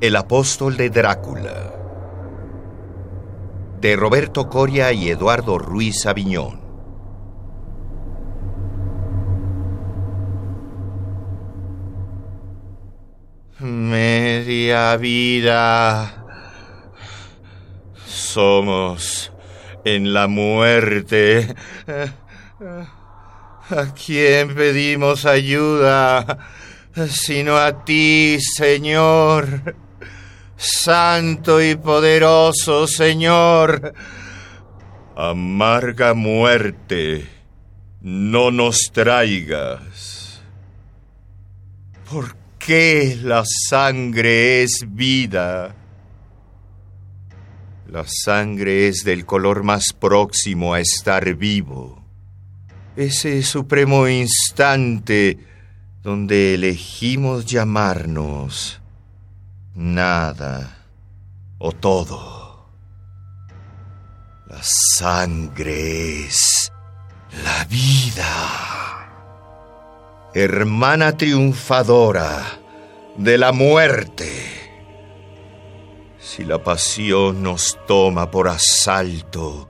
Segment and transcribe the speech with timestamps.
[0.00, 1.74] El apóstol de Drácula,
[3.80, 6.60] de Roberto Coria y Eduardo Ruiz Aviñón.
[13.58, 16.24] Media vida.
[18.06, 19.32] Somos
[19.84, 21.54] en la muerte.
[23.70, 26.38] ¿A quién pedimos ayuda?
[27.08, 29.74] sino a ti, Señor.
[30.62, 33.94] Santo y poderoso Señor.
[35.16, 37.26] Amarga muerte,
[38.02, 40.42] no nos traigas.
[42.10, 45.74] ¿Por qué la sangre es vida?
[47.88, 52.04] La sangre es del color más próximo a estar vivo.
[52.96, 55.38] Ese supremo instante
[56.02, 58.79] donde elegimos llamarnos
[59.74, 60.78] nada
[61.58, 62.68] o todo.
[64.46, 66.72] La sangre es
[67.44, 69.10] la vida.
[70.34, 72.60] Hermana triunfadora
[73.16, 74.30] de la muerte.
[76.18, 79.68] Si la pasión nos toma por asalto,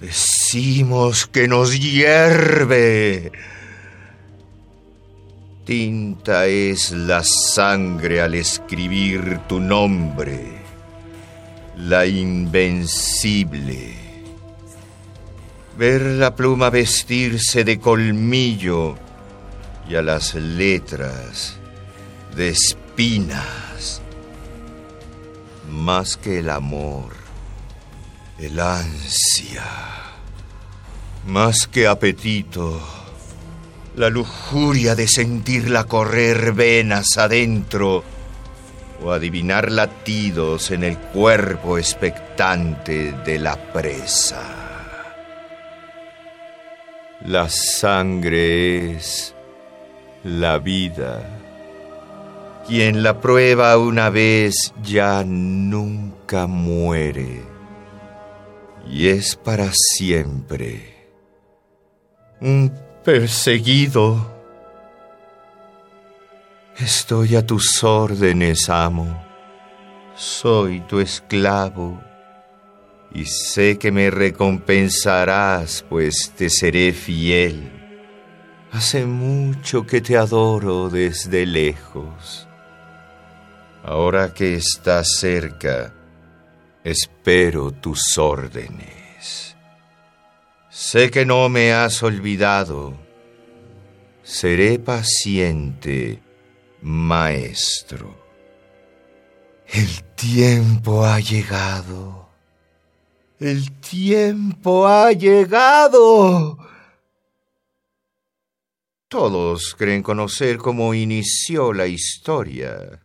[0.00, 3.32] decimos que nos hierve
[5.64, 10.58] Tinta es la sangre al escribir tu nombre,
[11.78, 13.94] la invencible.
[15.78, 18.96] Ver la pluma vestirse de colmillo
[19.88, 21.56] y a las letras
[22.36, 24.02] de espinas.
[25.70, 27.14] Más que el amor,
[28.38, 29.64] el ansia,
[31.26, 32.93] más que apetito
[33.96, 38.02] la lujuria de sentirla correr venas adentro
[39.02, 44.42] o adivinar latidos en el cuerpo expectante de la presa.
[47.26, 49.34] La sangre es
[50.24, 51.40] la vida.
[52.66, 57.42] Quien la prueba una vez ya nunca muere
[58.90, 60.94] y es para siempre.
[62.40, 62.72] Un
[63.04, 64.32] perseguido.
[66.78, 69.22] Estoy a tus órdenes, amo.
[70.16, 72.02] Soy tu esclavo
[73.12, 77.70] y sé que me recompensarás, pues te seré fiel.
[78.72, 82.48] Hace mucho que te adoro desde lejos.
[83.84, 85.92] Ahora que estás cerca,
[86.82, 89.03] espero tus órdenes.
[90.76, 92.98] Sé que no me has olvidado.
[94.24, 96.20] Seré paciente,
[96.82, 98.12] maestro.
[99.68, 102.28] El tiempo ha llegado.
[103.38, 106.58] El tiempo ha llegado.
[109.06, 113.00] Todos creen conocer cómo inició la historia.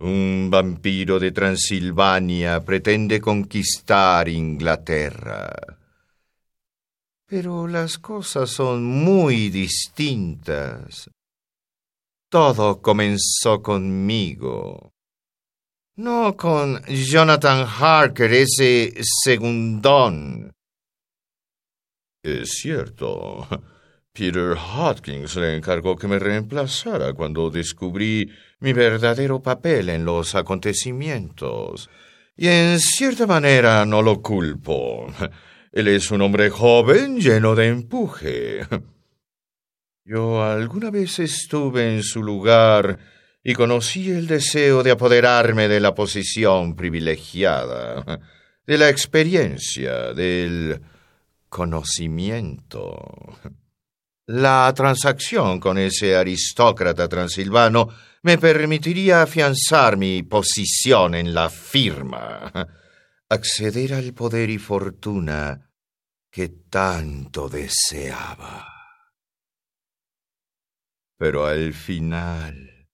[0.00, 5.78] Un vampiro de Transilvania pretende conquistar Inglaterra.
[7.32, 11.08] Pero las cosas son muy distintas.
[12.28, 14.92] Todo comenzó conmigo.
[15.96, 18.92] No con Jonathan Harker, ese
[19.24, 20.52] segundón.
[22.22, 23.48] Es cierto.
[24.12, 28.30] Peter Hopkins le encargó que me reemplazara cuando descubrí
[28.60, 31.88] mi verdadero papel en los acontecimientos.
[32.36, 35.06] Y en cierta manera no lo culpo.
[35.72, 38.66] Él es un hombre joven, lleno de empuje.
[40.04, 42.98] Yo alguna vez estuve en su lugar
[43.42, 48.04] y conocí el deseo de apoderarme de la posición privilegiada,
[48.66, 50.82] de la experiencia, del
[51.48, 53.38] conocimiento.
[54.26, 57.88] La transacción con ese aristócrata transilvano
[58.22, 62.52] me permitiría afianzar mi posición en la firma
[63.32, 65.70] acceder al poder y fortuna
[66.30, 68.66] que tanto deseaba.
[71.16, 72.88] Pero al final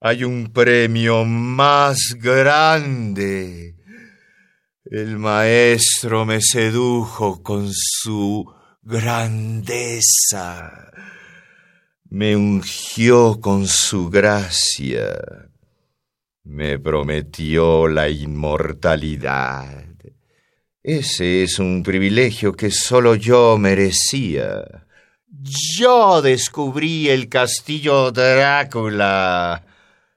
[0.00, 3.76] hay un premio más grande.
[4.84, 8.44] El maestro me sedujo con su
[8.82, 10.10] grandeza,
[12.10, 15.51] me ungió con su gracia,
[16.44, 19.84] me prometió la inmortalidad.
[20.82, 24.86] Ese es un privilegio que solo yo merecía.
[25.28, 29.64] Yo descubrí el castillo Drácula.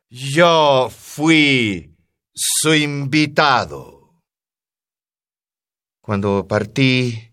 [0.10, 1.96] Yo fui
[2.34, 4.24] su invitado.
[6.02, 7.32] Cuando partí,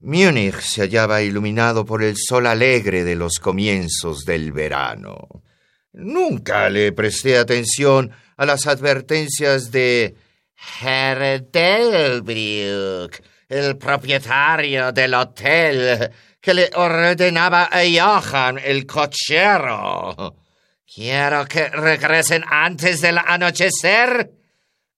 [0.00, 5.43] Múnich se hallaba iluminado por el sol alegre de los comienzos del verano.
[5.94, 10.16] Nunca le presté atención a las advertencias de
[10.82, 16.10] Herr Delbrück, el propietario del hotel,
[16.40, 20.34] que le ordenaba a Johann el cochero.
[20.92, 24.30] Quiero que regresen antes del anochecer.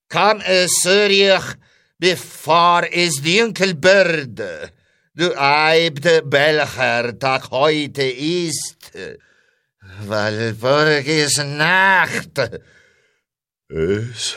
[0.08, 0.40] Kom
[0.82, 1.58] Zurich
[1.98, 4.72] bevor es dunkel wird.
[5.14, 8.96] Du eibte Belcher, Tag heute ist.
[10.06, 12.38] Walpurgis Nacht.
[13.68, 14.36] Es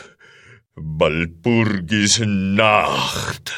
[0.76, 3.50] Walpurgis Nacht.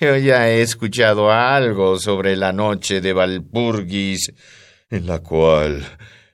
[0.00, 4.32] yo ya he escuchado algo sobre la noche de Valpurgis,
[4.90, 5.84] en la cual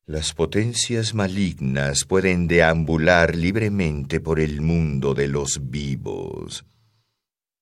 [0.07, 6.65] las potencias malignas pueden deambular libremente por el mundo de los vivos.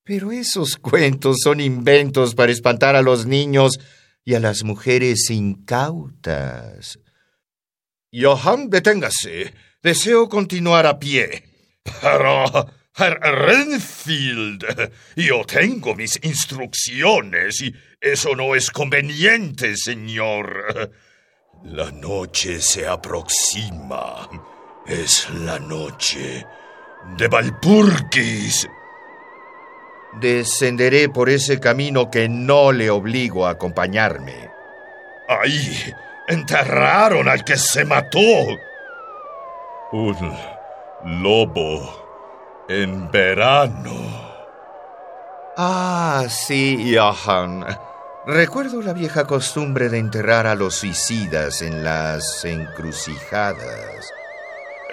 [0.04, 3.78] Pero esos cuentos son inventos para espantar a los niños
[4.24, 6.98] y a las mujeres incautas.
[8.12, 9.54] Johann, deténgase.
[9.82, 11.44] Deseo continuar a pie.
[12.00, 12.44] Pero,
[12.94, 14.64] Herr Renfield,
[15.16, 20.92] yo tengo mis instrucciones y eso no es conveniente, señor.
[21.64, 24.28] La noche se aproxima.
[24.86, 26.44] Es la noche
[27.16, 28.68] de Valpurgis.
[30.20, 34.50] Descenderé por ese camino que no le obligo a acompañarme.
[35.28, 35.94] Ahí
[36.28, 38.18] enterraron al que se mató.
[39.92, 40.16] Un
[41.22, 44.32] lobo en verano.
[45.56, 47.64] Ah, sí, Johann.
[48.26, 54.12] Recuerdo la vieja costumbre de enterrar a los suicidas en las encrucijadas.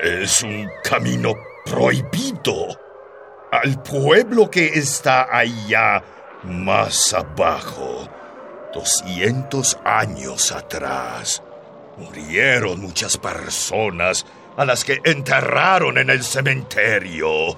[0.02, 1.36] Es un camino
[1.66, 2.89] prohibido
[3.52, 6.04] al pueblo que está allá
[6.44, 8.08] más abajo.
[8.74, 11.42] Doscientos años atrás
[11.98, 14.26] murieron muchas personas
[14.58, 17.56] a las que enterraron en el cementerio.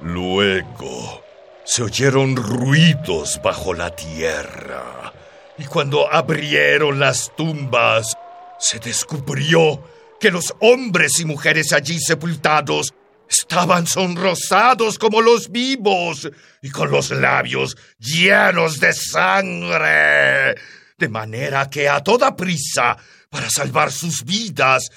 [0.00, 1.22] Luego
[1.64, 5.12] se oyeron ruidos bajo la tierra
[5.58, 8.16] y cuando abrieron las tumbas
[8.58, 9.82] se descubrió
[10.18, 12.94] que los hombres y mujeres allí sepultados
[13.28, 16.28] Estaban sonrosados como los vivos
[16.62, 20.54] y con los labios llenos de sangre.
[20.96, 22.96] De manera que a toda prisa,
[23.28, 24.88] para salvar sus vidas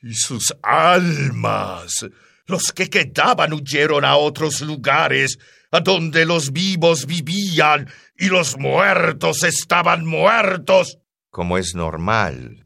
[0.00, 2.06] y sus almas,
[2.46, 5.38] los que quedaban huyeron a otros lugares,
[5.72, 10.98] a donde los vivos vivían y los muertos estaban muertos.
[11.30, 12.64] Como es normal.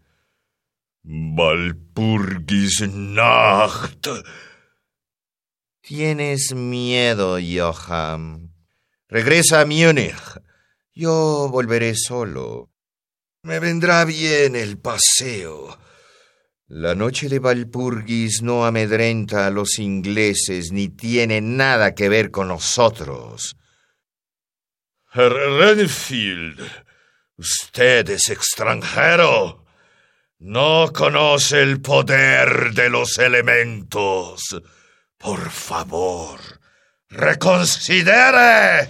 [1.02, 4.06] Valpurgis Nacht
[5.88, 8.52] Tienes miedo, Johann.
[9.09, 10.38] Regresa a Múnich.
[10.92, 12.71] Yo volveré solo.
[13.42, 15.78] Me vendrá bien el paseo.
[16.66, 22.49] La noche de Valpurgis no amedrenta a los ingleses ni tiene nada que ver con
[22.49, 23.57] nosotros.
[25.14, 26.61] Herr Renfield,
[27.38, 29.64] usted es extranjero.
[30.38, 34.54] No conoce el poder de los elementos.
[35.18, 36.38] Por favor,
[37.10, 38.88] reconsidere.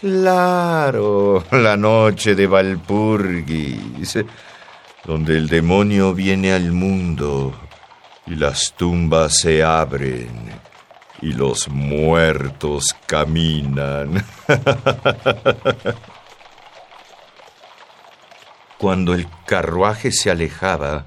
[0.00, 4.18] Claro, la noche de Valpurgis,
[5.04, 7.52] donde el demonio viene al mundo
[8.26, 10.52] y las tumbas se abren
[11.20, 14.24] y los muertos caminan.
[18.78, 21.06] Cuando el carruaje se alejaba,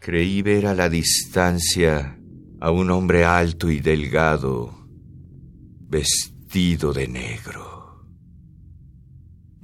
[0.00, 2.18] Creí ver a la distancia
[2.58, 4.88] a un hombre alto y delgado,
[5.90, 8.06] vestido de negro.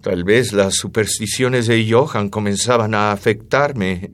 [0.02, 4.10] Tal vez las supersticiones de Johann comenzaban a afectarme.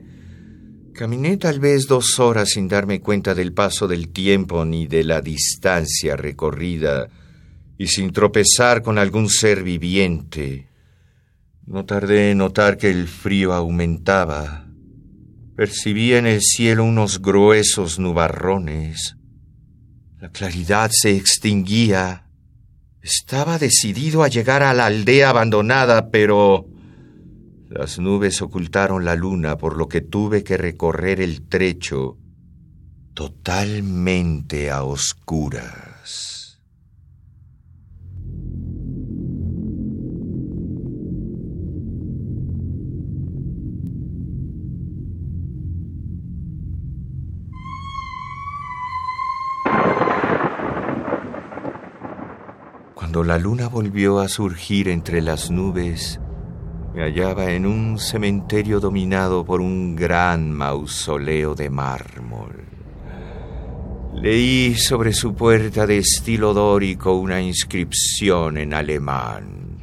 [0.93, 5.19] Caminé tal vez dos horas sin darme cuenta del paso del tiempo ni de la
[5.19, 7.09] distancia recorrida
[7.77, 10.69] y sin tropezar con algún ser viviente.
[11.65, 14.63] No tardé en notar que el frío aumentaba.
[15.55, 19.15] Percibía en el cielo unos gruesos nubarrones.
[20.19, 22.27] La claridad se extinguía.
[23.01, 26.67] Estaba decidido a llegar a la aldea abandonada, pero
[27.69, 32.17] las nubes ocultaron la luna, por lo que tuve que recorrer el trecho
[33.13, 36.42] totalmente a oscuras.
[53.13, 56.19] Cuando la luna volvió a surgir entre las nubes,
[56.95, 62.65] me hallaba en un cementerio dominado por un gran mausoleo de mármol.
[64.15, 69.77] Leí sobre su puerta de estilo dórico una inscripción en alemán.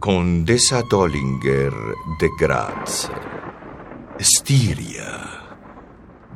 [0.00, 1.72] Condesa Dollinger
[2.18, 3.08] de Graz.
[4.18, 5.60] Estiria.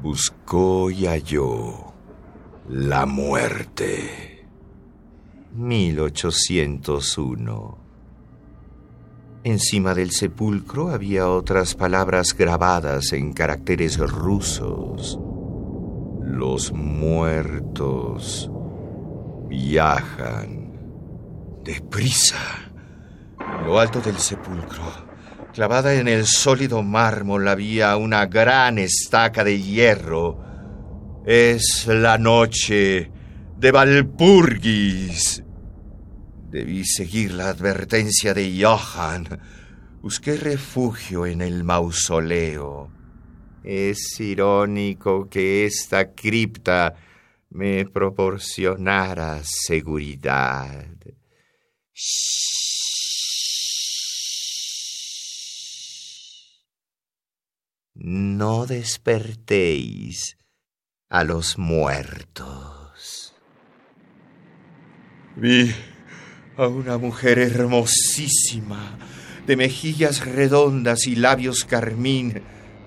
[0.00, 1.92] Buscó y halló
[2.68, 4.33] la muerte.
[5.54, 7.78] 1801.
[9.44, 15.16] Encima del sepulcro había otras palabras grabadas en caracteres rusos.
[16.22, 18.50] Los muertos
[19.48, 20.72] viajan
[21.62, 22.72] deprisa.
[23.38, 24.82] En lo alto del sepulcro,
[25.52, 30.42] clavada en el sólido mármol, había una gran estaca de hierro.
[31.24, 33.13] Es la noche
[33.64, 35.42] de Valpurgis.
[36.50, 39.40] Debí seguir la advertencia de Johann.
[40.02, 42.92] Busqué refugio en el mausoleo.
[43.62, 46.94] Es irónico que esta cripta
[47.48, 50.84] me proporcionara seguridad.
[57.94, 60.36] No despertéis
[61.08, 62.83] a los muertos.
[65.36, 65.74] Vi
[66.56, 68.96] a una mujer hermosísima,
[69.46, 72.40] de mejillas redondas y labios carmín,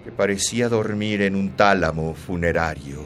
[0.05, 3.05] que parecía dormir en un tálamo funerario.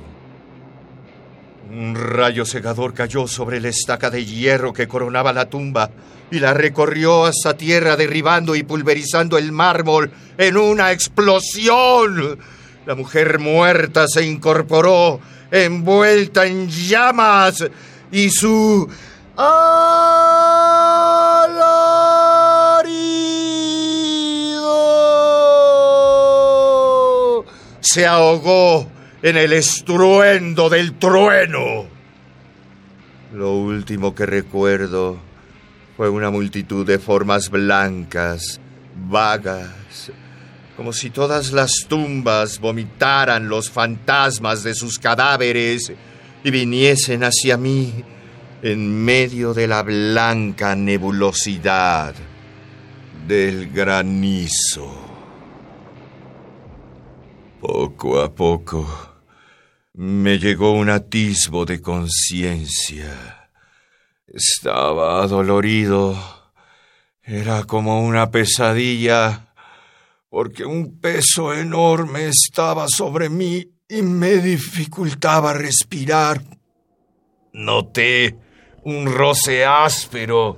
[1.71, 5.89] Un rayo cegador cayó sobre la estaca de hierro que coronaba la tumba
[6.29, 12.37] y la recorrió hasta tierra derribando y pulverizando el mármol en una explosión.
[12.85, 15.19] La mujer muerta se incorporó
[15.49, 17.65] envuelta en llamas
[18.11, 18.87] y su
[19.35, 19.71] alarido
[27.81, 28.89] se ahogó
[29.21, 31.85] en el estruendo del trueno.
[33.33, 35.17] Lo último que recuerdo
[35.97, 38.59] fue una multitud de formas blancas,
[38.95, 40.11] vagas,
[40.75, 45.91] como si todas las tumbas vomitaran los fantasmas de sus cadáveres
[46.43, 48.03] y viniesen hacia mí
[48.63, 52.13] en medio de la blanca nebulosidad
[53.27, 54.87] del granizo.
[57.59, 58.87] Poco a poco
[59.93, 63.49] me llegó un atisbo de conciencia.
[64.27, 66.15] Estaba adolorido.
[67.23, 69.53] Era como una pesadilla,
[70.29, 76.41] porque un peso enorme estaba sobre mí y me dificultaba respirar.
[77.53, 78.35] Noté
[78.83, 80.57] un roce áspero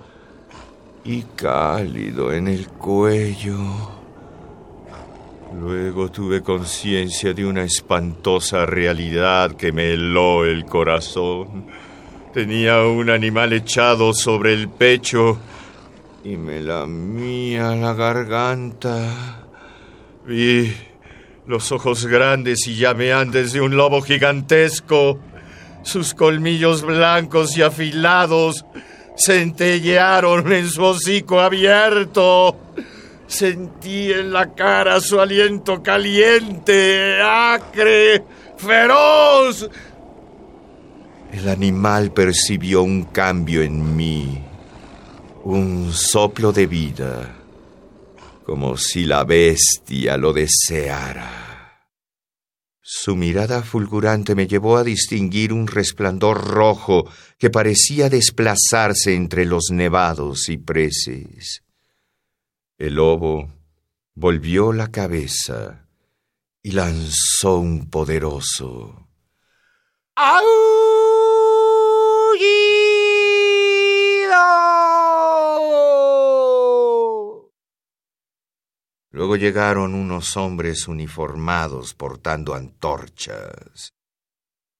[1.03, 3.57] y cálido en el cuello.
[5.59, 11.67] Luego tuve conciencia de una espantosa realidad que me heló el corazón.
[12.33, 15.37] Tenía un animal echado sobre el pecho
[16.23, 19.45] y me lamía la garganta.
[20.25, 20.73] Vi
[21.45, 25.19] los ojos grandes y llameantes de un lobo gigantesco
[25.83, 28.65] sus colmillos blancos y afilados
[29.17, 32.57] centellearon en su hocico abierto.
[33.27, 38.23] Sentí en la cara su aliento caliente, acre,
[38.57, 39.69] feroz.
[41.31, 44.43] El animal percibió un cambio en mí,
[45.43, 47.35] un soplo de vida,
[48.45, 51.52] como si la bestia lo deseara.
[52.85, 59.69] Su mirada fulgurante me llevó a distinguir un resplandor rojo que parecía desplazarse entre los
[59.71, 61.63] nevados cipreses.
[62.77, 63.53] El lobo
[64.15, 65.87] volvió la cabeza
[66.61, 69.07] y lanzó un poderoso
[79.13, 83.93] Luego llegaron unos hombres uniformados portando antorchas.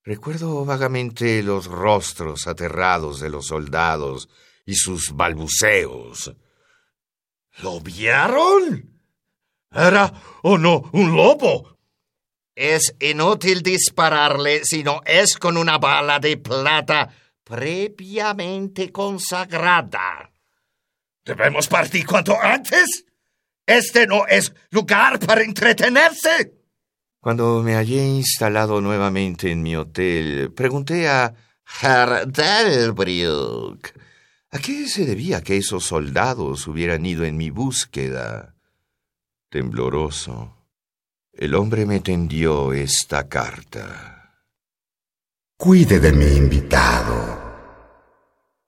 [0.03, 4.27] Recuerdo vagamente los rostros aterrados de los soldados
[4.65, 6.35] y sus balbuceos.
[7.61, 8.99] ¿Lo vieron?
[9.71, 10.11] ¿Era
[10.41, 11.77] o no un lobo?
[12.55, 17.07] Es inútil dispararle si no es con una bala de plata
[17.43, 20.31] previamente consagrada.
[21.23, 23.05] ¿Debemos partir cuanto antes?
[23.65, 26.53] Este no es lugar para entretenerse.
[27.19, 31.33] Cuando me hallé instalado nuevamente en mi hotel, pregunté a
[31.81, 33.93] Herr Delbrück
[34.51, 38.55] a qué se debía que esos soldados hubieran ido en mi búsqueda.
[39.49, 40.67] Tembloroso,
[41.31, 44.43] el hombre me tendió esta carta.
[45.57, 47.41] Cuide de mi invitado.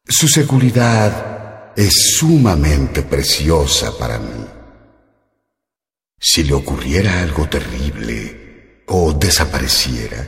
[0.08, 4.55] Su seguridad es sumamente preciosa para mí.
[6.20, 10.28] Si le ocurriera algo terrible o desapareciera,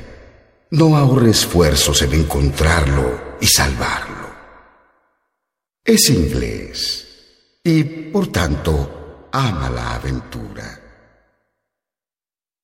[0.71, 4.35] no ahorre esfuerzos en encontrarlo y salvarlo.
[5.83, 7.07] Es inglés
[7.63, 10.83] y, por tanto, ama la aventura.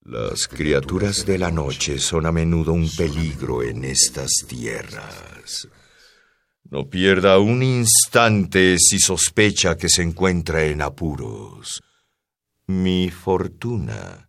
[0.02, 5.70] Las criaturas de la noche son a menudo un peligro en estas tierras.
[6.70, 11.82] No pierda un instante si sospecha que se encuentra en apuros.
[12.76, 14.28] Mi fortuna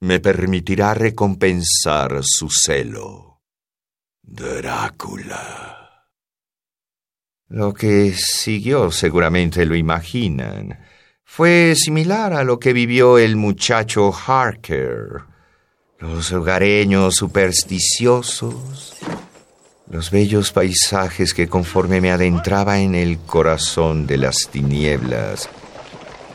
[0.00, 3.42] me permitirá recompensar su celo.
[4.22, 6.08] Drácula.
[7.48, 10.78] Lo que siguió seguramente lo imaginan.
[11.24, 15.24] Fue similar a lo que vivió el muchacho Harker.
[15.98, 18.96] Los hogareños supersticiosos,
[19.90, 25.50] los bellos paisajes que conforme me adentraba en el corazón de las tinieblas,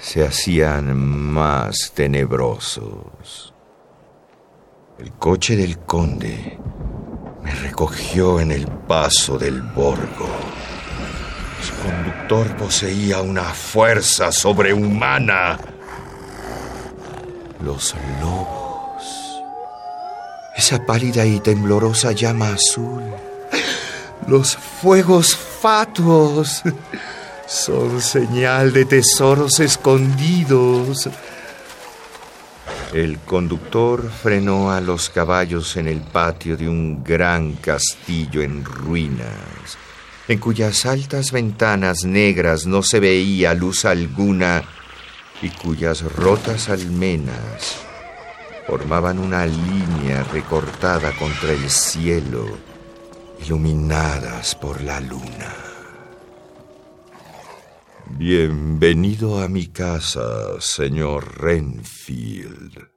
[0.04, 3.54] se hacían más tenebrosos.
[5.00, 6.60] El coche del conde
[7.42, 10.28] me recogió en el paso del Borgo.
[11.62, 15.58] Su conductor poseía una fuerza sobrehumana.
[17.64, 19.42] Los lobos.
[20.58, 23.04] Esa pálida y temblorosa llama azul.
[24.28, 26.62] Los fuegos fatuos
[27.48, 31.10] son señal de tesoros escondidos.
[32.94, 39.78] El conductor frenó a los caballos en el patio de un gran castillo en ruinas,
[40.28, 44.64] en cuyas altas ventanas negras no se veía luz alguna
[45.42, 47.78] y cuyas rotas almenas
[48.68, 52.46] formaban una línea recortada contra el cielo,
[53.44, 55.73] iluminadas por la luna.
[58.06, 62.90] Bienvenido a mi casa, señor Renfield.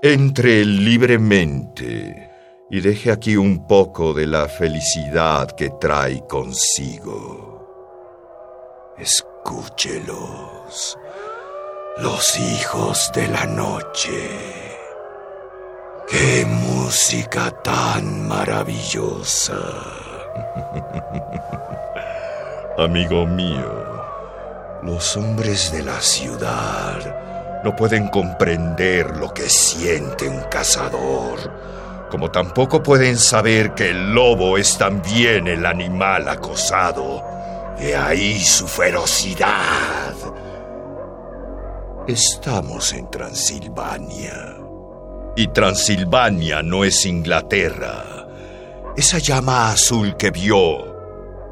[0.00, 2.30] Entre libremente
[2.70, 7.66] y deje aquí un poco de la felicidad que trae consigo.
[8.96, 10.96] Escúchelos,
[11.98, 14.30] los hijos de la noche.
[16.08, 19.58] ¡Qué música tan maravillosa!
[22.78, 23.87] Amigo mío,
[24.82, 32.82] los hombres de la ciudad no pueden comprender lo que siente un cazador, como tampoco
[32.82, 37.24] pueden saber que el lobo es también el animal acosado.
[37.78, 40.14] De ahí su ferocidad.
[42.06, 44.56] Estamos en Transilvania.
[45.36, 48.26] Y Transilvania no es Inglaterra.
[48.96, 50.96] Esa llama azul que vio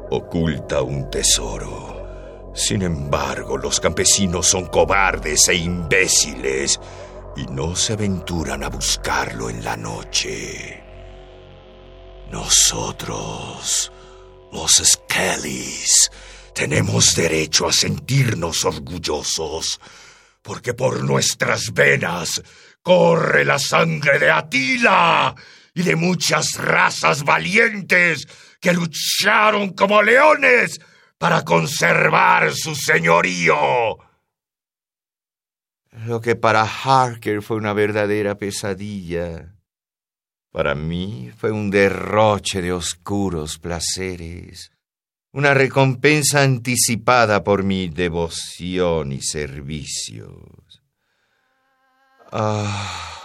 [0.09, 1.86] oculta un tesoro.
[2.57, 6.79] Sin embargo, los campesinos son cobardes e imbéciles
[7.35, 10.83] y no se aventuran a buscarlo en la noche.
[12.31, 13.91] Nosotros,
[14.51, 16.09] los Skellys,
[16.55, 19.79] tenemos derecho a sentirnos orgullosos,
[20.41, 22.41] porque por nuestras venas
[22.81, 25.35] corre la sangre de Atila
[25.75, 28.27] y de muchas razas valientes
[28.59, 30.79] que lucharon como leones
[31.17, 33.97] para conservar su señorío.
[36.05, 39.55] Lo que para Harker fue una verdadera pesadilla,
[40.51, 44.71] para mí fue un derroche de oscuros placeres,
[45.31, 50.81] una recompensa anticipada por mi devoción y servicios.
[52.31, 53.23] Ah,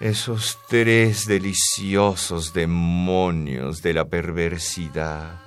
[0.00, 5.43] Esos tres deliciosos demonios de la perversidad.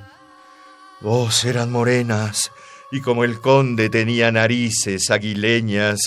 [1.01, 2.51] Vos eran morenas,
[2.91, 5.99] y como el conde tenía narices aguileñas,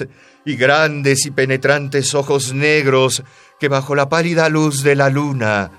[0.45, 3.23] y grandes y penetrantes ojos negros
[3.59, 5.71] que bajo la pálida luz de la luna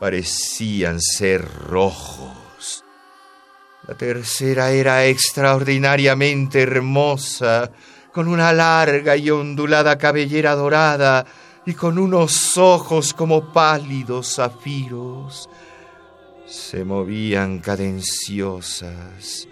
[0.00, 2.84] parecían ser rojos.
[3.86, 7.70] La tercera era extraordinariamente hermosa,
[8.12, 11.24] con una larga y ondulada cabellera dorada
[11.64, 15.48] y con unos ojos como pálidos zafiros.
[16.52, 19.48] Se movían cadenciosas,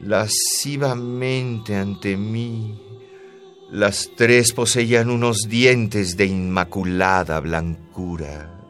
[0.00, 2.76] lascivamente ante mí.
[3.70, 8.60] Las tres poseían unos dientes de inmaculada blancura,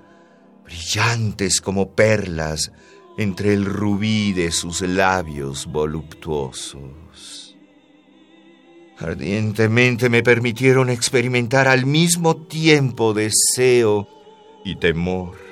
[0.67, 2.73] brillantes como perlas
[3.17, 7.57] entre el rubí de sus labios voluptuosos.
[8.99, 14.07] Ardientemente me permitieron experimentar al mismo tiempo deseo
[14.63, 15.52] y temor.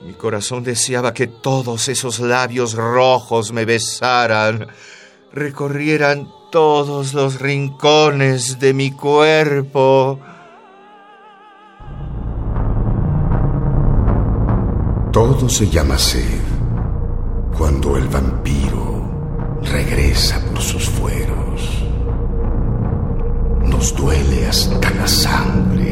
[0.00, 4.68] Mi corazón deseaba que todos esos labios rojos me besaran,
[5.32, 10.20] recorrieran todos los rincones de mi cuerpo.
[15.12, 16.42] Todo se llama sed
[17.56, 21.84] cuando el vampiro regresa por sus fueros.
[23.64, 25.87] Nos duele hasta la sangre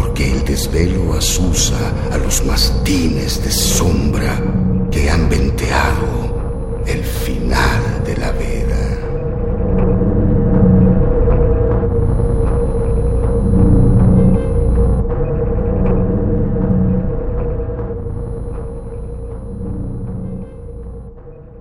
[0.00, 1.76] porque el desvelo asusa
[2.10, 4.42] a los mastines de sombra
[4.90, 8.96] que han venteado el final de la veda.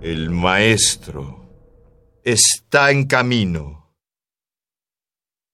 [0.01, 1.41] El maestro
[2.23, 3.78] está en camino.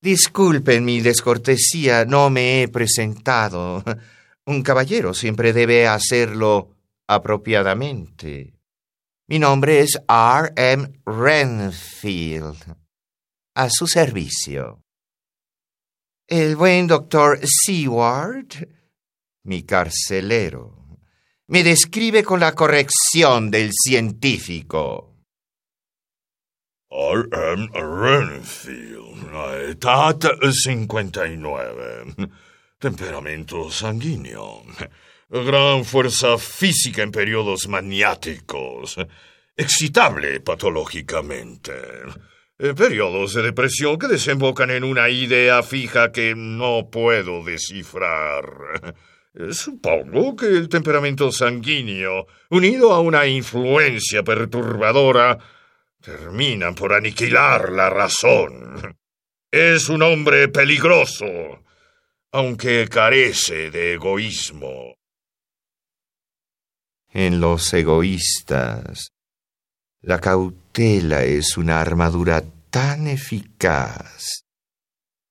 [0.05, 3.83] Disculpen mi descortesía, no me he presentado.
[4.45, 6.75] Un caballero siempre debe hacerlo
[7.07, 8.53] apropiadamente.
[9.27, 10.53] Mi nombre es R.
[10.57, 11.01] M.
[11.07, 12.77] Renfield.
[13.55, 14.83] A su servicio.
[16.27, 18.67] El buen doctor Seward,
[19.41, 20.99] mi carcelero,
[21.47, 25.14] me describe con la corrección del científico.
[26.89, 27.27] R.
[27.31, 27.69] M.
[27.73, 29.33] Renfield,
[29.69, 30.19] edad
[30.51, 32.15] 59,
[32.77, 34.63] temperamento sanguíneo,
[35.29, 38.97] gran fuerza física en periodos maniáticos,
[39.57, 41.73] excitable patológicamente,
[42.57, 48.93] periodos de depresión que desembocan en una idea fija que no puedo descifrar.
[49.51, 55.39] Supongo que el temperamento sanguíneo, unido a una influencia perturbadora,
[56.05, 58.95] terminan por aniquilar la razón.
[59.51, 61.25] Es un hombre peligroso,
[62.31, 64.93] aunque carece de egoísmo.
[67.09, 69.09] En los egoístas,
[70.01, 74.43] la cautela es una armadura tan eficaz,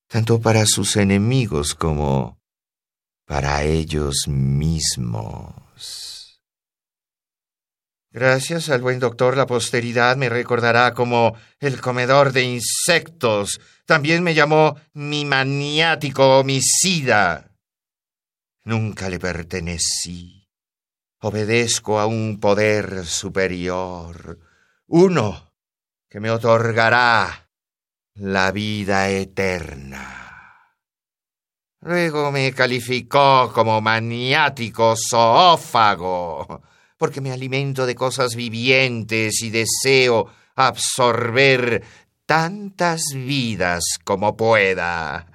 [0.09, 2.39] tanto para sus enemigos como
[3.27, 6.14] para ellos mismos.
[8.15, 13.61] Gracias al buen doctor, la posteridad me recordará como el comedor de insectos.
[13.87, 17.51] También me llamó mi maniático homicida.
[18.63, 20.49] Nunca le pertenecí.
[21.23, 24.39] Obedezco a un poder superior,
[24.87, 25.53] uno
[26.09, 27.49] que me otorgará
[28.15, 30.77] la vida eterna.
[31.81, 36.63] Luego me calificó como maniático zoófago
[37.05, 41.83] porque me alimento de cosas vivientes y deseo absorber
[42.25, 45.27] tantas vidas como pueda.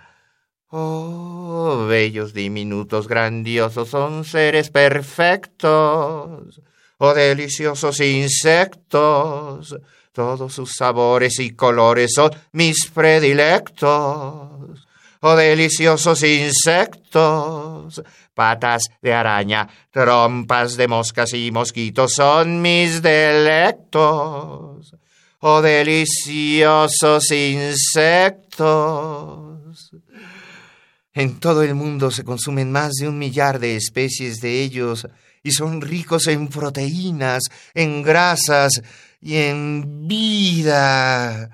[0.69, 6.60] Oh, bellos diminutos grandiosos son seres perfectos.
[6.97, 9.77] Oh, deliciosos insectos.
[10.12, 14.88] Todos sus sabores y colores son mis predilectos.
[15.21, 18.01] Oh, deliciosos insectos
[18.34, 24.95] patas de araña, trompas de moscas y mosquitos son mis delectos.
[25.39, 28.69] Oh deliciosos insectos.
[31.13, 35.05] En todo el mundo se consumen más de un millar de especies de ellos
[35.43, 38.82] y son ricos en proteínas, en grasas
[39.19, 41.49] y en vida.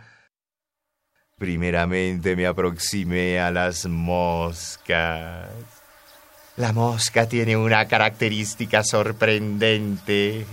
[1.46, 5.48] Primeramente me aproximé a las moscas.
[6.58, 10.44] La mosca tiene una característica sorprendente.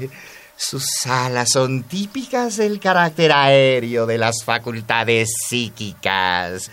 [0.55, 6.70] Sus alas son típicas del carácter aéreo de las facultades psíquicas.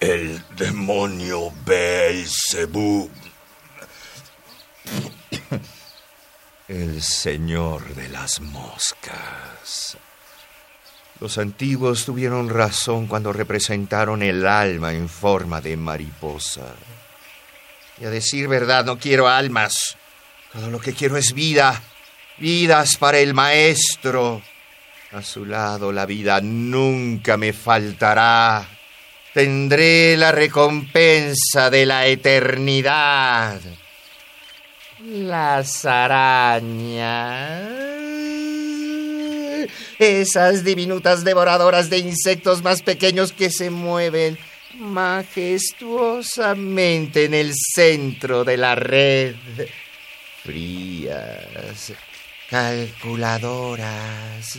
[0.00, 3.08] El demonio Beelzebub.
[6.66, 9.96] El señor de las moscas.
[11.20, 16.74] Los antiguos tuvieron razón cuando representaron el alma en forma de mariposa.
[18.00, 19.96] Y a decir verdad, no quiero almas.
[20.52, 21.80] Todo lo que quiero es vida.
[22.38, 24.42] Vidas para el maestro.
[25.12, 28.66] A su lado la vida nunca me faltará.
[29.32, 33.60] Tendré la recompensa de la eternidad.
[35.00, 37.62] Las arañas.
[39.98, 44.38] Esas diminutas devoradoras de insectos más pequeños que se mueven
[44.78, 49.36] majestuosamente en el centro de la red.
[50.42, 51.92] Frías,
[52.50, 54.58] calculadoras,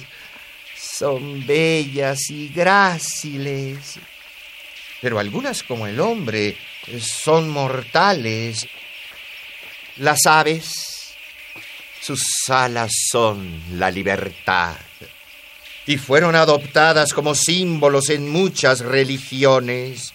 [0.75, 3.99] son bellas y gráciles.
[5.01, 6.55] Pero algunas, como el hombre,
[6.99, 8.65] son mortales.
[9.97, 11.13] Las aves,
[12.01, 14.77] sus alas son la libertad.
[15.87, 20.13] Y fueron adoptadas como símbolos en muchas religiones.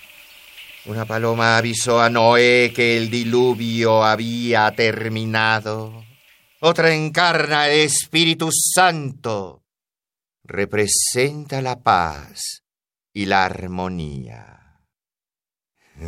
[0.87, 6.05] Una paloma avisó a Noé que el diluvio había terminado.
[6.61, 9.63] Otra encarna el Espíritu Santo
[10.43, 12.65] representa la paz
[13.13, 14.81] y la armonía.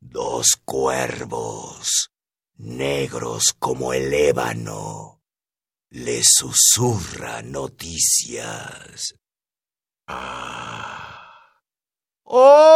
[0.00, 2.10] Dos cuervos,
[2.56, 5.19] negros como el ébano,
[5.90, 9.14] le susurra noticias.
[10.06, 11.34] Ah.
[12.22, 12.70] Odin.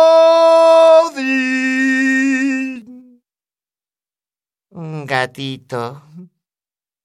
[4.71, 6.03] Un gatito.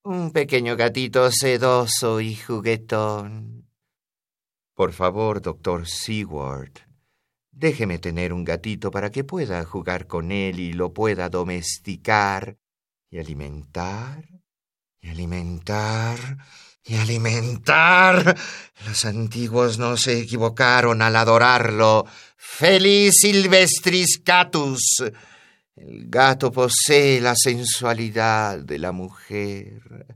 [0.06, 3.69] Un pequeño gatito sedoso y juguetón.
[4.74, 6.72] Por favor, doctor Seward,
[7.52, 12.58] déjeme tener un gatito para que pueda jugar con él y lo pueda domesticar
[13.12, 14.38] y alimentar
[15.02, 16.38] y alimentar
[16.86, 18.36] y alimentar.
[18.86, 22.06] Los antiguos no se equivocaron al adorarlo.
[22.36, 25.04] Feliz Silvestris Catus.
[25.76, 30.08] El gato posee la sensualidad de la mujer.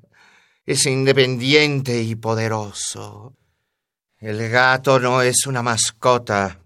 [0.65, 3.36] Es independiente y poderoso.
[4.17, 6.60] El gato no es una mascota,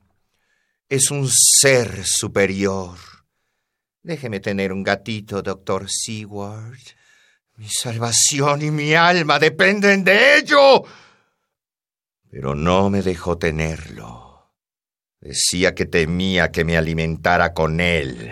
[0.88, 2.98] es un ser superior.
[4.04, 6.97] Déjeme tener un gatito, doctor Seward.
[7.58, 10.84] Mi salvación y mi alma dependen de ello.
[12.30, 14.54] Pero no me dejó tenerlo.
[15.20, 18.32] Decía que temía que me alimentara con él.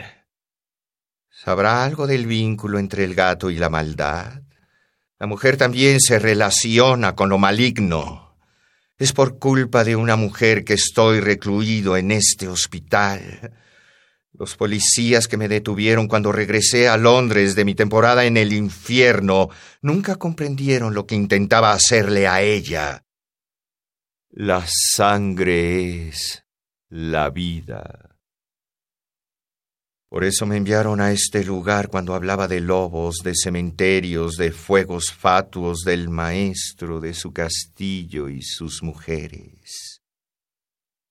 [1.31, 4.43] ¿Sabrá algo del vínculo entre el gato y la maldad?
[5.17, 8.37] La mujer también se relaciona con lo maligno.
[8.99, 13.51] Es por culpa de una mujer que estoy recluido en este hospital.
[14.37, 19.49] Los policías que me detuvieron cuando regresé a Londres de mi temporada en el infierno
[19.81, 23.05] nunca comprendieron lo que intentaba hacerle a ella.
[24.31, 26.43] La sangre es
[26.89, 28.17] la vida.
[30.09, 35.13] Por eso me enviaron a este lugar cuando hablaba de lobos, de cementerios, de fuegos
[35.13, 40.01] fatuos del maestro, de su castillo y sus mujeres.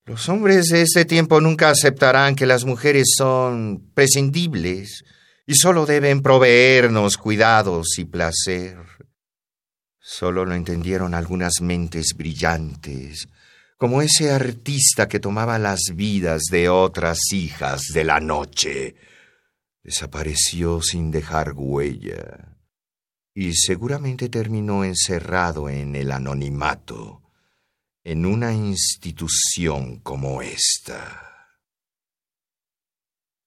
[0.06, 5.04] Los hombres de este tiempo nunca aceptarán que las mujeres son prescindibles
[5.46, 8.76] y solo deben proveernos cuidados y placer.
[9.98, 13.28] Solo lo entendieron algunas mentes brillantes
[13.78, 18.94] como ese artista que tomaba las vidas de otras hijas de la noche.
[19.82, 22.56] Desapareció sin dejar huella
[23.34, 27.23] y seguramente terminó encerrado en el anonimato,
[28.04, 31.48] en una institución como esta.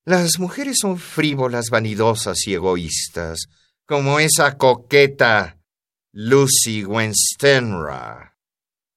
[0.05, 3.45] Las mujeres son frívolas, vanidosas y egoístas,
[3.85, 5.57] como esa coqueta
[6.11, 8.37] Lucy Wenstenra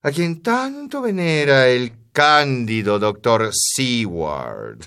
[0.03, 4.79] a quien tanto venera el cándido doctor Seward.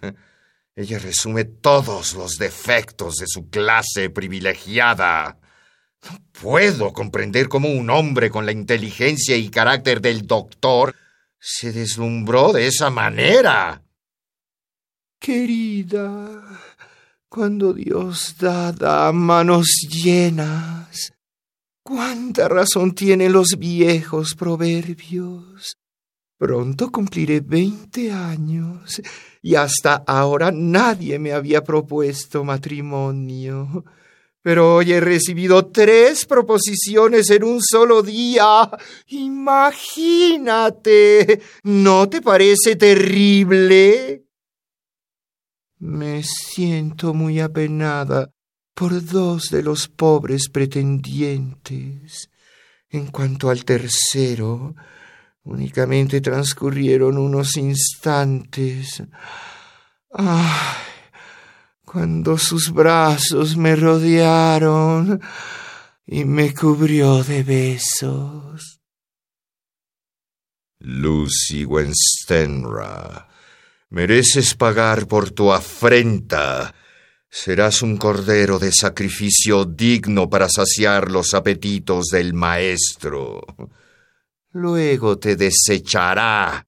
[0.75, 5.39] Ella resume todos los defectos de su clase privilegiada.
[6.41, 10.95] Puedo comprender cómo un hombre con la inteligencia y carácter del doctor
[11.39, 13.83] se deslumbró de esa manera.
[15.19, 16.43] Querida,
[17.29, 21.13] cuando Dios da, da manos llenas.
[21.83, 25.77] Cuánta razón tienen los viejos proverbios.
[26.37, 29.01] Pronto cumpliré veinte años
[29.41, 33.85] y hasta ahora nadie me había propuesto matrimonio.
[34.45, 38.69] Pero hoy he recibido tres proposiciones en un solo día.
[39.07, 40.61] Imagínate.
[41.63, 44.27] ¿No te parece terrible?
[45.79, 48.31] Me siento muy apenada
[48.75, 52.29] por dos de los pobres pretendientes.
[52.91, 54.75] En cuanto al tercero,
[55.45, 59.03] únicamente transcurrieron unos instantes.
[60.13, 60.94] ¡Ay!
[61.95, 65.21] Cuando sus brazos me rodearon
[66.05, 68.81] y me cubrió de besos.
[70.81, 73.29] Lucy Wenstenra,
[73.91, 76.75] mereces pagar por tu afrenta
[77.31, 83.41] Serás un cordero de sacrificio digno para saciar los apetitos del maestro.
[84.51, 86.67] Luego te desechará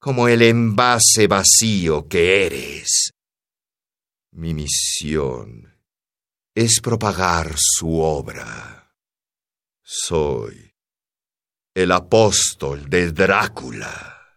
[0.00, 3.13] como el envase vacío que eres.
[4.36, 5.72] Mi misión
[6.56, 8.92] es propagar su obra.
[9.80, 10.74] Soy
[11.72, 14.34] el apóstol de Drácula.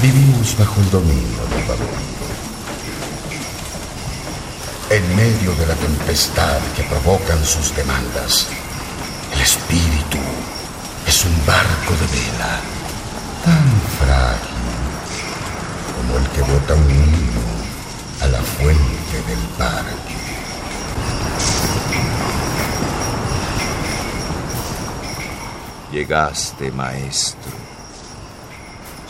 [0.00, 2.00] Vivimos bajo el dominio del vampiros.
[4.88, 8.46] En medio de la tempestad que provocan sus demandas,
[9.32, 10.29] el espíritu
[11.20, 12.60] es un barco de vela
[13.44, 14.56] tan frágil
[15.94, 17.40] como el que bota un niño
[18.22, 20.14] a la fuente del parque.
[25.92, 27.52] Llegaste, maestro.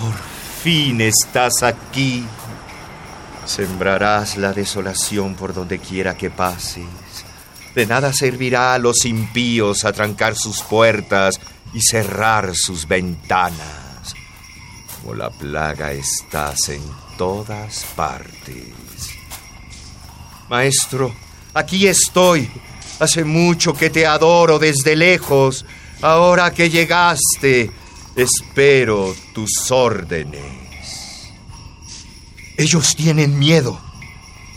[0.00, 0.14] Por
[0.62, 2.26] fin estás aquí.
[3.46, 6.86] Sembrarás la desolación por donde quiera que pases.
[7.74, 11.38] De nada servirá a los impíos atrancar sus puertas
[11.72, 14.14] y cerrar sus ventanas.
[15.00, 16.82] Como la plaga estás en
[17.16, 19.10] todas partes.
[20.48, 21.14] Maestro,
[21.54, 22.50] aquí estoy.
[22.98, 25.64] Hace mucho que te adoro desde lejos.
[26.02, 27.70] Ahora que llegaste,
[28.16, 30.42] Espero tus órdenes.
[32.56, 33.80] Ellos tienen miedo.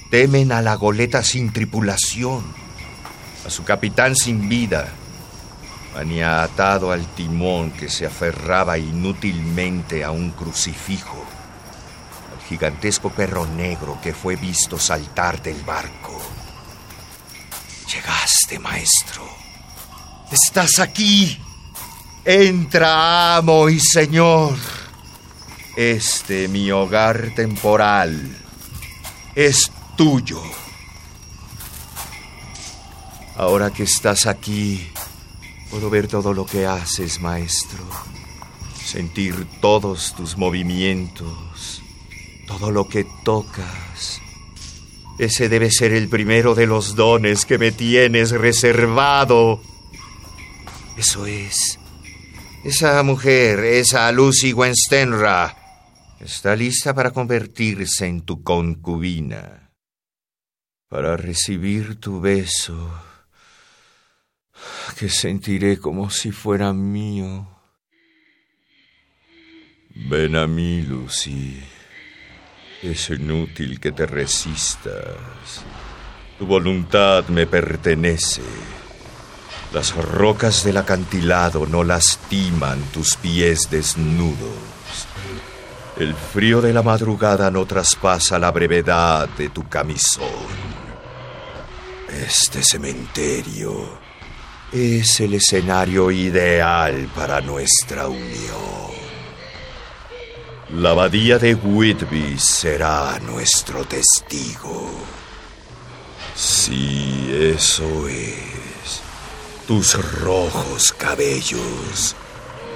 [0.10, 2.44] Temen a la goleta sin tripulación,
[3.46, 4.92] a su capitán sin vida,
[5.96, 11.24] atado al timón que se aferraba inútilmente a un crucifijo,
[12.34, 16.20] al gigantesco perro negro que fue visto saltar del barco.
[17.94, 19.24] Llegaste, maestro.
[20.32, 21.40] Estás aquí.
[22.26, 24.56] Entra, amo y señor.
[25.76, 28.38] Este mi hogar temporal
[29.36, 30.42] es tuyo.
[33.36, 34.93] Ahora que estás aquí,
[35.74, 37.84] puedo ver todo lo que haces, maestro.
[38.76, 41.82] Sentir todos tus movimientos,
[42.46, 44.22] todo lo que tocas.
[45.18, 49.62] Ese debe ser el primero de los dones que me tienes reservado.
[50.96, 51.80] Eso es
[52.64, 55.58] esa mujer, esa Lucy Wenstenra,
[56.20, 59.72] está lista para convertirse en tu concubina,
[60.88, 62.92] para recibir tu beso,
[64.98, 67.48] que sentiré como si fuera mío.
[69.96, 71.62] Ven a mí, Lucy.
[72.82, 75.64] Es inútil que te resistas.
[76.38, 78.42] Tu voluntad me pertenece.
[79.72, 85.08] Las rocas del acantilado no lastiman tus pies desnudos.
[85.98, 90.28] El frío de la madrugada no traspasa la brevedad de tu camisón.
[92.10, 94.03] Este cementerio
[94.74, 98.92] es el escenario ideal para nuestra unión.
[100.72, 104.90] La abadía de Whitby será nuestro testigo.
[106.36, 109.04] Sí, eso es
[109.68, 112.16] tus rojos cabellos,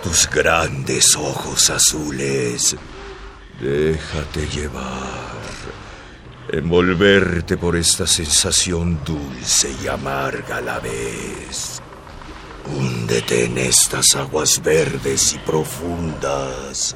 [0.04, 2.76] tus grandes ojos azules.
[3.60, 4.86] Déjate llevar,
[6.50, 11.82] envolverte por esta sensación dulce y amarga a la vez.
[12.76, 16.96] Húndete en estas aguas verdes y profundas.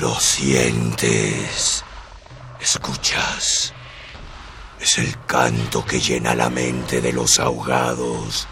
[0.00, 1.84] Lo sientes,
[2.60, 3.74] escuchas
[4.84, 8.46] es el canto que llena la mente de los ahogados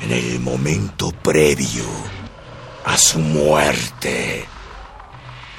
[0.00, 1.84] en el momento previo
[2.86, 4.46] a su muerte.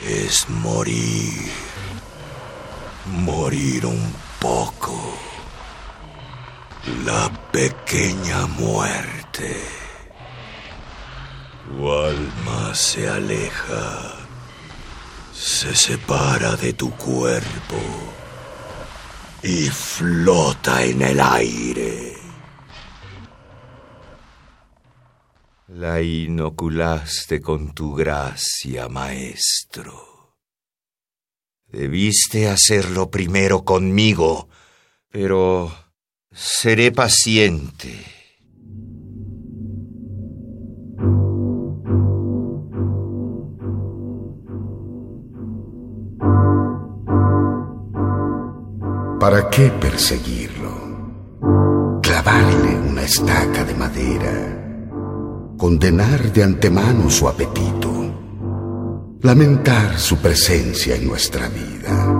[0.04, 1.52] Es morir.
[3.06, 5.00] Morir un poco.
[7.06, 9.56] La pequeña muerte.
[11.66, 14.16] Tu alma se aleja,
[15.32, 17.78] se separa de tu cuerpo
[19.44, 22.18] y flota en el aire.
[25.68, 30.36] La inoculaste con tu gracia, maestro.
[31.68, 34.50] Debiste hacerlo primero conmigo,
[35.12, 35.89] pero
[36.32, 37.94] seré paciente.
[49.20, 52.00] ¿Para qué perseguirlo?
[52.02, 54.60] Clavarle una estaca de madera
[55.60, 57.92] condenar de antemano su apetito,
[59.22, 62.16] lamentar su presencia en nuestra vida.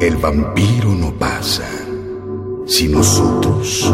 [0.00, 1.85] El vampiro no pasa
[2.66, 3.90] si nosotros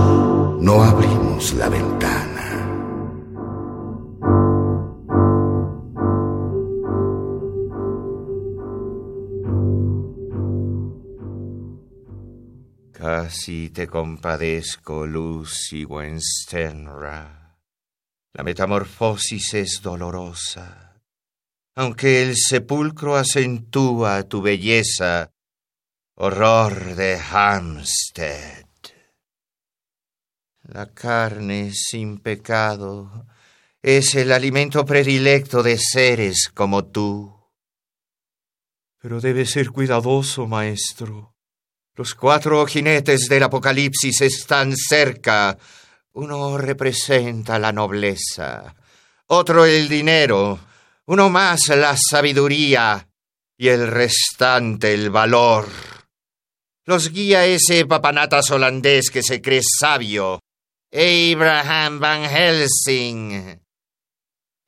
[0.60, 2.32] no abrimos la ventana.
[12.92, 17.58] Casi te compadezco, Lucy Wenstenra.
[18.32, 21.02] La metamorfosis es dolorosa.
[21.74, 25.32] Aunque el sepulcro acentúa tu belleza,
[26.14, 28.61] horror de Hampstead.
[30.74, 33.26] La carne sin pecado
[33.82, 37.30] es el alimento predilecto de seres como tú.
[38.98, 41.34] Pero debes ser cuidadoso, maestro.
[41.94, 45.58] Los cuatro jinetes del Apocalipsis están cerca
[46.14, 48.74] uno representa la nobleza,
[49.26, 50.58] otro el dinero,
[51.04, 53.08] uno más la sabiduría
[53.58, 55.68] y el restante el valor.
[56.86, 60.40] Los guía ese papanatas holandés que se cree sabio,
[60.95, 63.59] Abraham Van Helsing.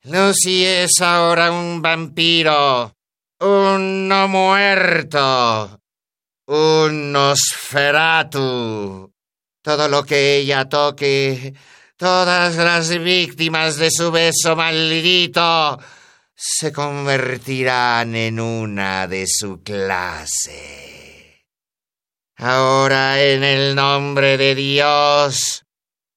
[0.05, 2.95] Lucy es ahora un vampiro,
[3.39, 5.79] un no muerto,
[6.47, 9.13] un Nosferatu.
[9.61, 11.53] Todo lo que ella toque,
[11.95, 15.79] todas las víctimas de su beso maldito,
[16.35, 21.45] se convertirán en una de su clase.
[22.37, 25.64] Ahora, en el nombre de Dios,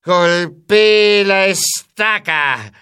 [0.09, 2.73] golpee la estaca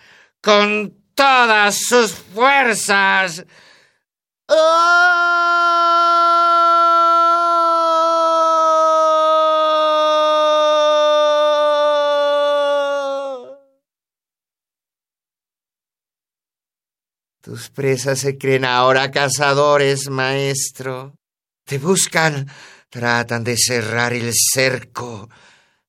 [0.41, 3.45] con todas sus fuerzas.
[4.47, 5.17] ¡Oh!
[17.43, 21.17] Tus presas se creen ahora cazadores, maestro.
[21.65, 22.49] Te buscan,
[22.89, 25.29] tratan de cerrar el cerco,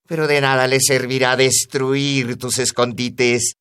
[0.08, 3.52] pero de nada les servirá destruir tus escondites,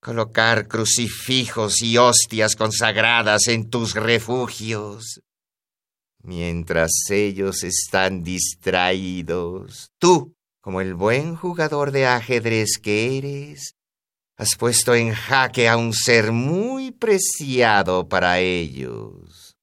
[0.00, 5.22] colocar crucifijos y hostias consagradas en tus refugios.
[6.22, 13.76] Mientras ellos están distraídos, tú, como el buen jugador de ajedrez que eres,
[14.38, 19.56] Has puesto en jaque a un ser muy preciado para ellos.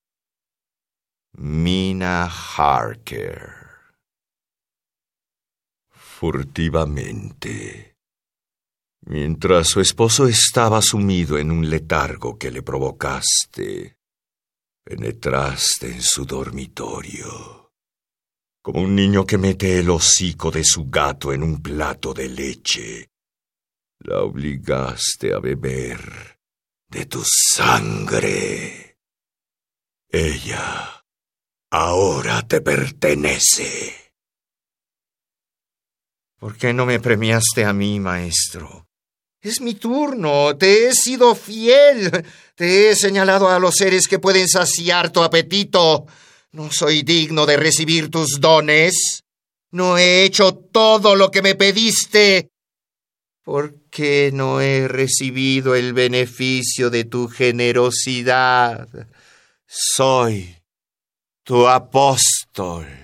[1.34, 3.62] Mina Harker.
[6.24, 7.97] Furtivamente,
[9.07, 13.97] mientras su esposo estaba sumido en un letargo que le provocaste,
[14.86, 17.74] penetraste en su dormitorio,
[18.61, 23.09] como un niño que mete el hocico de su gato en un plato de leche
[23.99, 26.39] la obligaste a beber
[26.89, 28.97] de tu sangre.
[30.07, 31.05] Ella
[31.69, 34.02] ahora te pertenece.
[36.43, 38.89] ¿Por qué no me premiaste a mí, maestro?
[39.39, 40.57] Es mi turno.
[40.57, 42.11] Te he sido fiel.
[42.53, 46.05] Te he señalado a los seres que pueden saciar tu apetito.
[46.51, 49.23] ¿No soy digno de recibir tus dones?
[49.71, 52.49] ¿No he hecho todo lo que me pediste?
[53.41, 58.89] ¿Por qué no he recibido el beneficio de tu generosidad?
[59.65, 60.57] Soy
[61.45, 63.02] tu apóstol.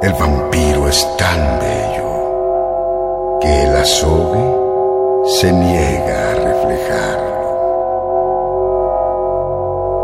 [0.00, 7.18] El vampiro es tan bello que el azogue se niega a reflejar.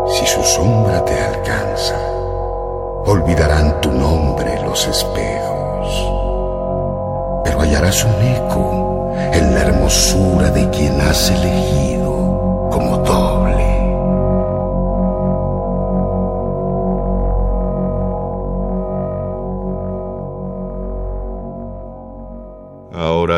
[0.09, 1.95] Si su sombra te alcanza,
[3.05, 6.11] olvidarán tu nombre los espejos,
[7.45, 13.44] pero hallarás un eco en la hermosura de quien has elegido como doble.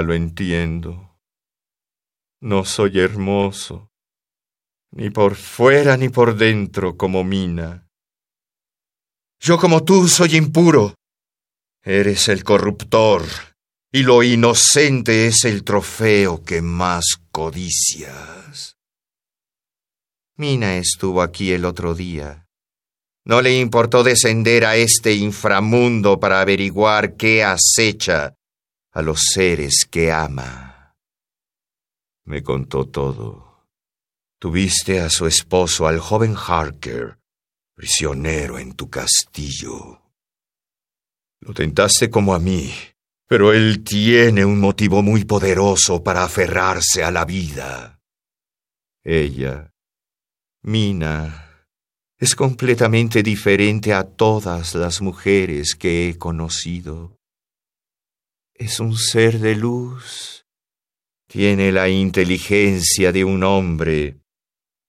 [0.07, 1.19] Lo entiendo.
[2.41, 3.91] No soy hermoso,
[4.91, 7.87] ni por fuera ni por dentro como Mina.
[9.39, 10.95] Yo como tú soy impuro.
[11.83, 13.23] Eres el corruptor,
[13.91, 18.77] y lo inocente es el trofeo que más codicias.
[20.37, 22.47] Mina estuvo aquí el otro día.
[23.25, 28.37] No le importó descender a este inframundo para averiguar qué acecha
[28.97, 30.95] a los seres que ama.
[32.25, 33.67] Me contó todo.
[34.39, 37.19] Tuviste a su esposo, al joven Harker,
[37.75, 40.01] prisionero en tu castillo.
[41.41, 42.73] Lo tentaste como a mí,
[43.27, 48.01] pero él tiene un motivo muy poderoso para aferrarse a la vida.
[49.03, 49.75] Ella,
[50.63, 51.67] Mina,
[52.17, 57.16] es completamente diferente a todas las mujeres que he conocido
[58.57, 60.45] es un ser de luz.
[61.27, 64.17] Tiene la inteligencia de un hombre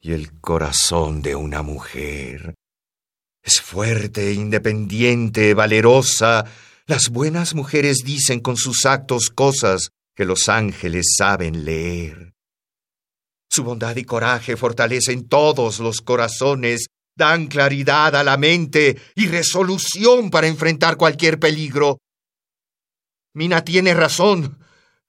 [0.00, 2.54] y el corazón de una mujer.
[3.42, 6.44] Es fuerte, independiente, valerosa.
[6.86, 12.32] Las buenas mujeres dicen con sus actos cosas que los ángeles saben leer.
[13.50, 20.30] Su bondad y coraje fortalecen todos los corazones, dan claridad a la mente y resolución
[20.30, 21.98] para enfrentar cualquier peligro.
[23.38, 24.58] Mina tiene razón.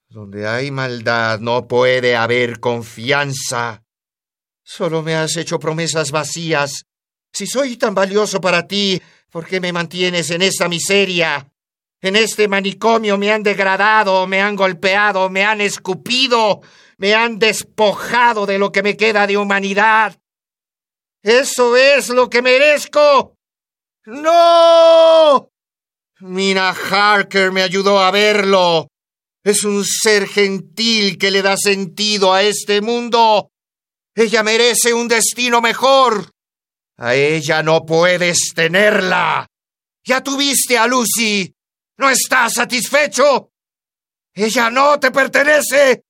[0.07, 3.81] Donde hay maldad no puede haber confianza.
[4.63, 6.85] Solo me has hecho promesas vacías.
[7.33, 9.01] Si soy tan valioso para ti,
[9.31, 11.51] ¿por qué me mantienes en esta miseria?
[12.01, 16.61] En este manicomio me han degradado, me han golpeado, me han escupido,
[16.99, 20.21] me han despojado de lo que me queda de humanidad.
[21.23, 23.35] Eso es lo que merezco.
[24.05, 25.49] ¡No!
[26.21, 28.89] Mina Harker me ayudó a verlo.
[29.43, 33.51] Es un ser gentil que le da sentido a este mundo.
[34.13, 36.31] Ella merece un destino mejor.
[36.97, 39.47] A ella no puedes tenerla.
[40.03, 41.53] Ya tuviste a Lucy.
[41.97, 43.51] ¿No estás satisfecho?
[44.33, 46.03] Ella no te pertenece.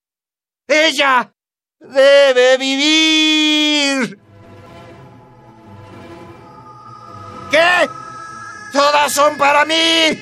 [0.68, 1.32] Ella
[1.80, 4.20] debe vivir.
[7.52, 8.09] ¿Qué?
[8.72, 10.22] Todas son para mí.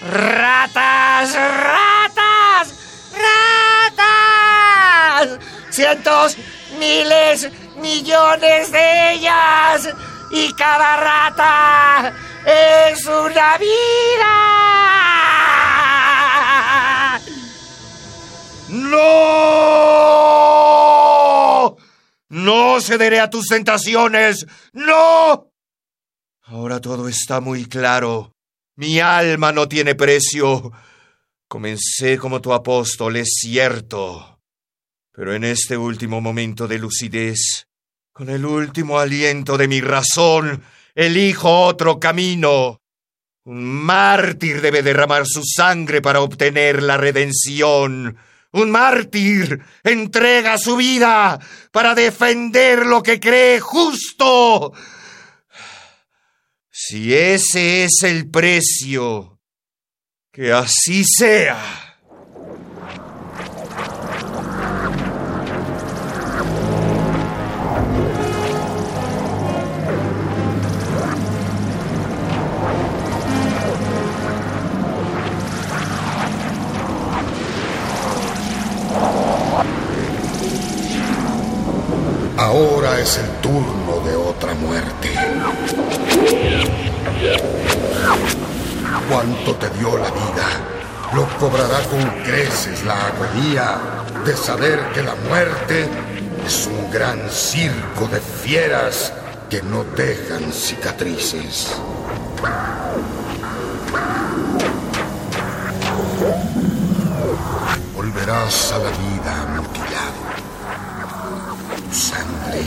[0.00, 2.74] Ratas, ratas,
[3.96, 5.38] ratas.
[5.70, 6.36] Cientos,
[6.78, 9.88] miles, millones de ellas.
[10.30, 12.12] Y cada rata
[12.44, 14.34] es una vida.
[18.68, 20.08] ¡No!
[22.28, 24.46] No cederé a tus tentaciones.
[24.72, 25.47] ¡No!
[26.50, 28.32] Ahora todo está muy claro.
[28.76, 30.72] Mi alma no tiene precio.
[31.46, 34.40] Comencé como tu apóstol, es cierto.
[35.12, 37.66] Pero en este último momento de lucidez,
[38.14, 40.62] con el último aliento de mi razón,
[40.94, 42.80] elijo otro camino.
[43.44, 48.16] Un mártir debe derramar su sangre para obtener la redención.
[48.52, 51.38] Un mártir entrega su vida
[51.72, 54.72] para defender lo que cree justo.
[56.90, 59.38] Si ese es el precio,
[60.32, 61.60] que así sea.
[82.38, 85.07] Ahora es el turno de otra muerte.
[89.08, 90.46] Cuánto te dio la vida,
[91.14, 93.78] lo cobrará con creces la agonía
[94.24, 95.88] de saber que la muerte
[96.46, 99.12] es un gran circo de fieras
[99.48, 101.68] que no dejan cicatrices.
[107.94, 110.20] Volverás a la vida mutilado.
[111.88, 112.62] Tu sangre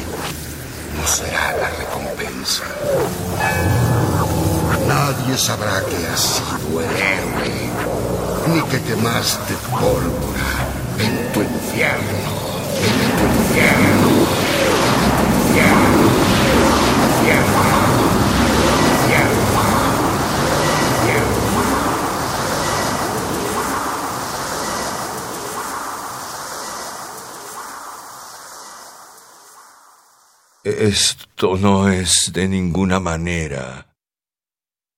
[0.97, 2.63] no será la recompensa.
[4.91, 7.53] Nadie sabrá que has sido el héroe,
[8.47, 10.51] ni que quemaste pólvora
[10.99, 12.19] en tu infierno,
[12.87, 14.11] en tu infierno,
[14.59, 16.05] en tu infierno,
[17.07, 17.65] infierno,
[19.05, 19.41] infierno,
[21.05, 21.41] infierno.
[30.63, 33.90] Esto no es de ninguna manera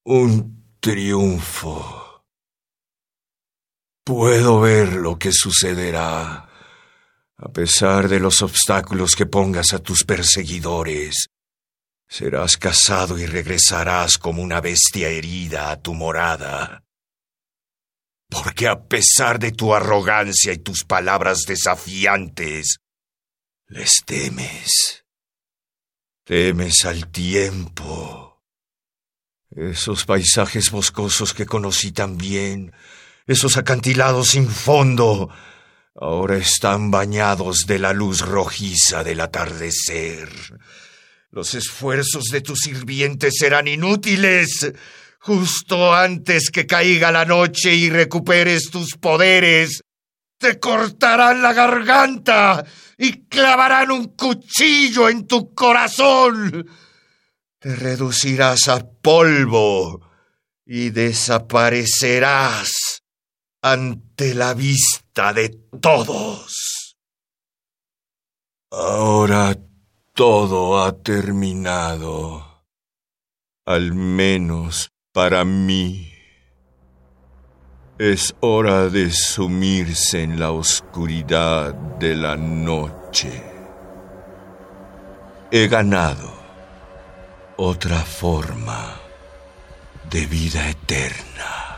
[0.06, 2.24] un triunfo.
[4.04, 6.50] Puedo ver lo que sucederá.
[7.38, 11.28] A pesar de los obstáculos que pongas a tus perseguidores,
[12.08, 16.84] serás cazado y regresarás como una bestia herida a tu morada.
[18.30, 22.78] Porque a pesar de tu arrogancia y tus palabras desafiantes,
[23.68, 25.04] les temes.
[26.26, 28.23] Temes al tiempo.
[29.56, 32.74] Esos paisajes boscosos que conocí tan bien,
[33.28, 35.30] esos acantilados sin fondo,
[35.96, 40.30] ahora están bañados de la luz rojiza del atardecer.
[41.30, 44.72] Los esfuerzos de tus sirvientes serán inútiles.
[45.20, 49.82] Justo antes que caiga la noche y recuperes tus poderes,
[50.38, 52.66] te cortarán la garganta
[52.98, 56.68] y clavarán un cuchillo en tu corazón.
[57.64, 60.02] Te reducirás a polvo
[60.66, 62.74] y desaparecerás
[63.62, 65.48] ante la vista de
[65.80, 66.98] todos.
[68.70, 69.58] Ahora
[70.14, 72.66] todo ha terminado,
[73.66, 76.12] al menos para mí.
[77.98, 83.42] Es hora de sumirse en la oscuridad de la noche.
[85.50, 86.33] He ganado
[87.66, 89.00] otra forma
[90.10, 91.73] de vida eterna.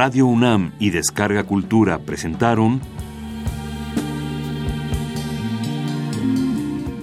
[0.00, 2.80] Radio UNAM y Descarga Cultura presentaron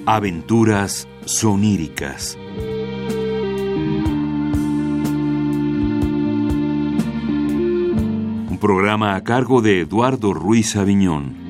[0.06, 2.38] Aventuras soníricas.
[8.50, 11.45] Un programa a cargo de Eduardo Ruiz Aviñón.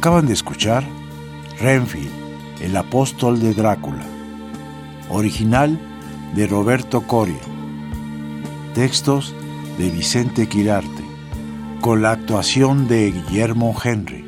[0.00, 0.82] Acaban de escuchar
[1.60, 2.10] Renfield,
[2.62, 4.06] el apóstol de Drácula,
[5.10, 5.78] original
[6.34, 7.42] de Roberto Coria,
[8.72, 9.34] textos
[9.76, 11.04] de Vicente Quirarte,
[11.82, 14.19] con la actuación de Guillermo Henry.